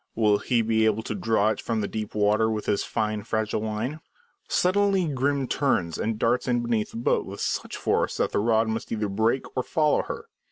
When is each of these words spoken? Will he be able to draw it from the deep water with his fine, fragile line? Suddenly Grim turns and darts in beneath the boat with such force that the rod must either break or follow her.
Will 0.15 0.39
he 0.39 0.63
be 0.63 0.85
able 0.85 1.03
to 1.03 1.13
draw 1.13 1.49
it 1.49 1.61
from 1.61 1.81
the 1.81 1.87
deep 1.87 2.15
water 2.15 2.49
with 2.49 2.65
his 2.65 2.83
fine, 2.83 3.21
fragile 3.21 3.61
line? 3.61 3.99
Suddenly 4.49 5.05
Grim 5.07 5.47
turns 5.47 5.99
and 5.99 6.17
darts 6.17 6.47
in 6.47 6.63
beneath 6.63 6.89
the 6.89 6.97
boat 6.97 7.23
with 7.23 7.39
such 7.39 7.77
force 7.77 8.17
that 8.17 8.31
the 8.31 8.39
rod 8.39 8.67
must 8.67 8.91
either 8.91 9.07
break 9.09 9.55
or 9.55 9.61
follow 9.61 10.01
her. 10.01 10.25